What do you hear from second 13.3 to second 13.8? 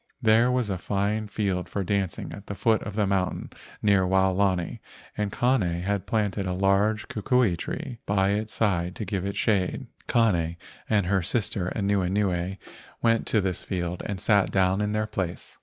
this